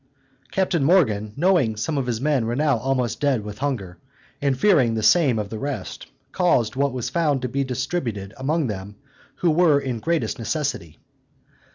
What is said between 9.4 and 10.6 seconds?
were in greatest